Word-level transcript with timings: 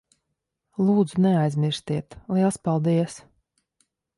Lūdzu, 0.87 1.17
neaizmirstiet. 1.25 2.17
Liels 2.39 2.59
paldies. 2.69 3.19